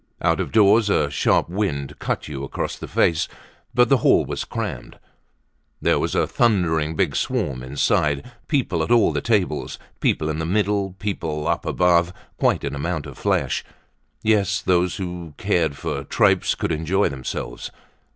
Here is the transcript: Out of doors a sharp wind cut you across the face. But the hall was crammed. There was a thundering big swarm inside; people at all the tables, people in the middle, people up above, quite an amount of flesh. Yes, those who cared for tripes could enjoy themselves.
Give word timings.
Out 0.19 0.39
of 0.39 0.51
doors 0.51 0.89
a 0.89 1.11
sharp 1.11 1.47
wind 1.47 1.99
cut 1.99 2.27
you 2.27 2.43
across 2.43 2.75
the 2.75 2.87
face. 2.87 3.27
But 3.75 3.87
the 3.87 3.97
hall 3.97 4.25
was 4.25 4.45
crammed. 4.45 4.97
There 5.79 5.99
was 5.99 6.15
a 6.15 6.25
thundering 6.25 6.95
big 6.95 7.15
swarm 7.15 7.61
inside; 7.61 8.31
people 8.47 8.81
at 8.81 8.89
all 8.89 9.13
the 9.13 9.21
tables, 9.21 9.77
people 9.99 10.27
in 10.27 10.39
the 10.39 10.45
middle, 10.47 10.93
people 10.97 11.47
up 11.47 11.67
above, 11.67 12.13
quite 12.39 12.63
an 12.63 12.73
amount 12.73 13.05
of 13.05 13.15
flesh. 13.15 13.63
Yes, 14.23 14.59
those 14.59 14.95
who 14.95 15.35
cared 15.37 15.75
for 15.77 16.03
tripes 16.03 16.55
could 16.55 16.71
enjoy 16.71 17.07
themselves. 17.07 17.69